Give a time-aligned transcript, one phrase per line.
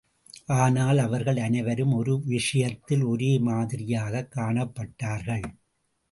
[0.47, 5.43] ஆனால், அவர்கள் அனைவரும் ஒரு விஷயத்தில் ஒரே மாதிரியாகக் காணப்பட்டார்கள்.